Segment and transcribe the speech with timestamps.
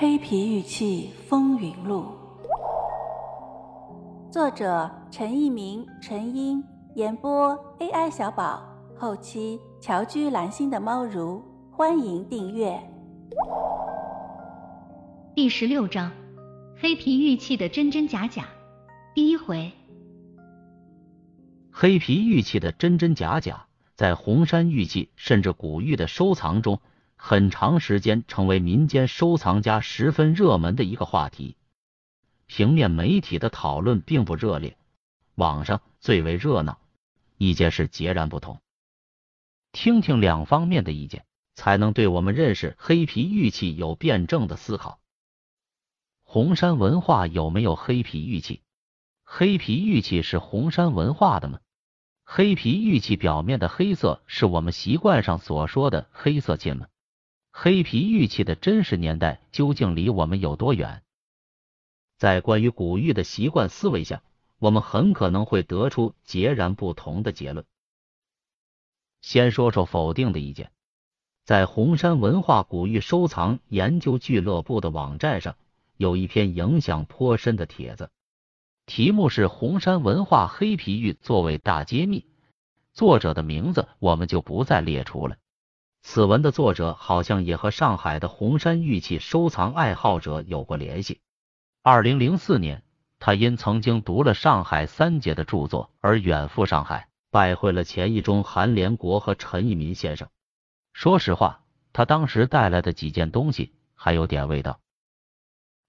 [0.00, 2.04] 黑皮玉器风云录》，
[4.32, 6.62] 作者陈一鸣、陈英，
[6.94, 8.62] 演播 AI 小宝，
[8.96, 11.42] 后期乔居蓝心的猫如，
[11.72, 12.80] 欢迎订阅。
[15.34, 16.12] 第十六章：
[16.76, 18.44] 黑皮玉器的真真假假。
[19.16, 19.72] 第一回，
[21.72, 26.78] 黑皮玉器的真真假假，在红山玉器甚至古玉的收藏中。
[27.20, 31.56] 很长时间成为民间收藏家十分热门的一个话题。
[32.46, 34.78] 平面媒体的讨论并不热烈，
[35.34, 36.78] 网上最为热闹，
[37.36, 38.60] 意见是截然不同。
[39.72, 44.98] 听听两方面的意见，才能对我们认识黑皮玉器有辩证的思考。
[46.22, 48.62] 红山文化有没有黑皮玉器？
[49.24, 51.58] 黑皮玉器是红山文化的吗？
[52.24, 56.86] 黑皮玉器表面的黑色是我们习惯上所说的黑色金吗？
[57.60, 61.02] 黑皮玉器的真实年代究竟离我们有多远？
[62.16, 64.22] 在关于古玉的习惯思维下，
[64.60, 67.66] 我们很可能会得出截然不同的结论。
[69.22, 70.70] 先说说否定的意见，
[71.42, 75.56] 在红山文化古玉收藏研究俱乐部的网站上，
[75.96, 78.12] 有一篇影响颇深的帖子，
[78.86, 82.24] 题目是“红山文化黑皮玉作为大揭秘”，
[82.94, 85.36] 作者的名字我们就不再列出了。
[86.02, 91.20] 此文的作者好像也和上海的红山玉器收藏爱好者有过联系。
[91.82, 92.82] 二零零四年，
[93.18, 100.28] 他因曾经读了上海三杰的著作而远赴上海，拜会了钱一中、韩连国和陈一民先生。
[100.92, 101.60] 说实话，
[101.92, 104.80] 他当时带来的几件东西还有点味道。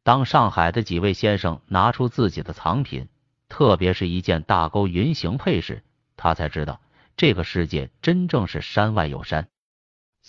[0.03, 3.09] 当上海的几位先生拿出自己的藏品，
[3.47, 5.83] 特别是一件大钩云形佩时，
[6.17, 6.81] 他才知道
[7.15, 9.47] 这个世界真正是山外有山。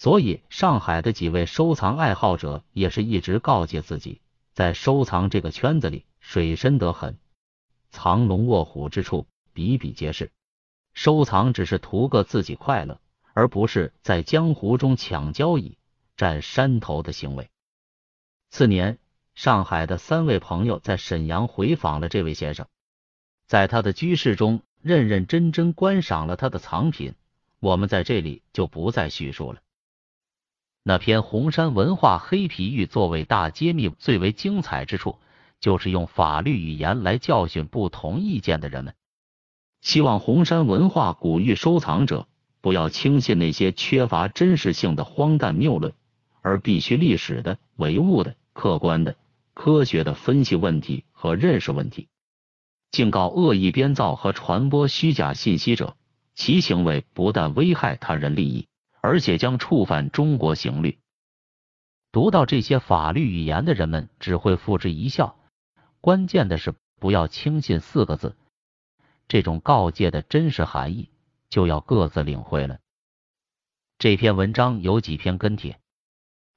[0.00, 4.22] 所以，上海的几位收藏爱好者也是一直告诫自己，
[4.54, 7.18] 在收藏这个圈子里水深得很，
[7.90, 10.32] 藏龙卧虎之处比比皆是。
[10.94, 12.98] 收藏只是图个自己快乐，
[13.34, 15.76] 而不是在江湖中抢交椅、
[16.16, 17.50] 占山头的行为。
[18.48, 18.98] 次年，
[19.34, 22.66] 上海的三位朋友在沈阳回访了这位先生，
[23.46, 27.12] 在他的居室中认认真真观赏了他的藏品，
[27.58, 29.60] 我们在这里就不再叙述了。
[30.82, 35.18] 那篇红山文化黑皮玉作为大揭秘最为精彩之处，
[35.60, 38.94] 就是用法律语言来教训不同意见的人们。
[39.82, 42.26] 希望红山文化古玉收藏者
[42.62, 45.92] 不要轻信那些缺乏真实性的荒诞谬论，
[46.40, 49.16] 而必须历史的、唯物的、客观的、
[49.52, 52.08] 科学的分析问题和认识问题。
[52.90, 55.94] 警告恶意编造和传播虚假信息者，
[56.34, 58.66] 其行为不但危害他人利益。
[59.00, 60.98] 而且将触犯中国刑律。
[62.12, 65.38] 读到这些法律语言的人们只会付之一笑。
[66.00, 68.36] 关键的是不要轻信四个字。
[69.28, 71.08] 这种告诫的真实含义
[71.48, 72.78] 就要各自领会了。
[73.98, 75.78] 这篇文章有几篇跟帖，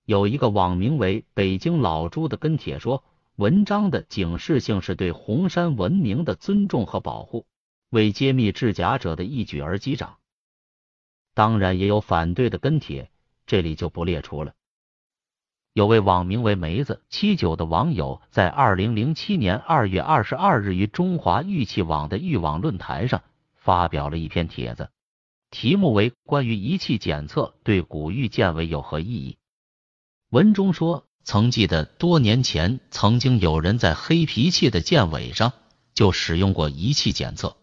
[0.05, 3.03] 有一个网名为“北京老朱”的跟帖说，
[3.35, 7.45] 文章的警示性是对红山文明的尊重和保护，
[7.89, 10.17] 为揭秘制假者的一举而击掌。
[11.33, 13.09] 当然也有反对的跟帖，
[13.45, 14.53] 这里就不列出了。
[15.73, 23.23] 有位网名为梅子七九的网友在二零零七年二月二十二日于中华玉器网的玉网论坛上
[23.55, 24.91] 发表了一篇帖子，
[25.49, 29.31] 题目为《关于仪器检测对古玉鉴尾有何意义》。
[30.29, 35.53] 文中说，曾记得多年前曾经有人在黑皮器的鉴尾上
[35.95, 37.57] 就使用过仪器检测，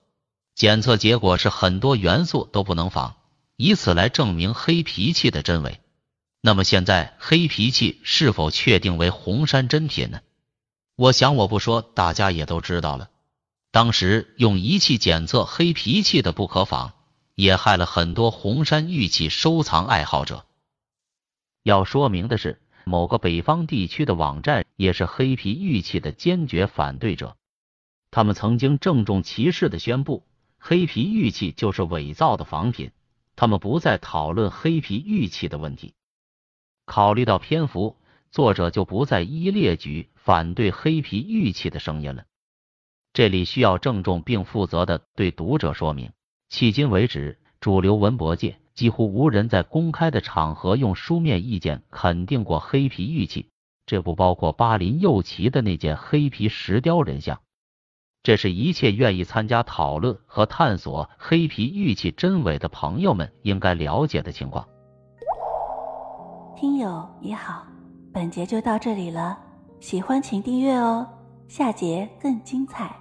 [0.56, 3.14] 检测结果是很多元素都不能仿。
[3.62, 5.81] 以此来证明黑皮器的真伪。
[6.41, 10.22] 那么现在黑皮器是否确定为红山真品呢？
[10.97, 13.10] 我想我不说，大家也都知道了。
[13.70, 16.94] 当时用仪器检测黑皮器的不可仿，
[17.34, 20.47] 也害了很多红山玉器收藏爱好者。
[21.62, 27.37] 要说明的是，某个北方地区的网站也是黑皮玉器的坚决反对者。
[28.11, 30.25] 他们曾经郑重其事的宣布，
[30.58, 32.90] 黑皮玉器就是伪造的仿品。
[33.40, 35.94] 他们不再讨论黑皮玉器的问题，
[36.84, 37.96] 考虑到篇幅，
[38.31, 42.25] 作者就不再一一列举反对黑皮玉器的声音了。
[43.14, 46.12] 这里需要郑重并负责的对读者说明：
[46.50, 53.48] 迄今为止，主流文博界几乎无人在公开的场合用书面意见肯定过黑皮玉器，
[53.87, 57.40] 这不包括巴林右旗的那件黑皮石雕人像。
[58.22, 64.67] 这是一切愿意参加讨论和探索黑皮玉器真伪的朋友们应该了解的情况。
[66.55, 67.64] 听友你好，
[68.12, 69.38] 本节就到这里了，
[69.81, 71.06] 喜欢请订阅哦，
[71.49, 72.94] 下节更精彩。